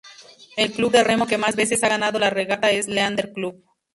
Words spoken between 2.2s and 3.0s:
regata es